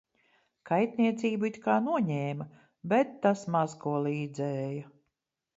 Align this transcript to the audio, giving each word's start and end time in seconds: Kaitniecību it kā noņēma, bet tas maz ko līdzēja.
Kaitniecību 0.69 1.49
it 1.49 1.59
kā 1.67 1.75
noņēma, 1.89 2.49
bet 2.95 3.15
tas 3.27 3.47
maz 3.57 3.79
ko 3.85 3.95
līdzēja. 4.09 4.91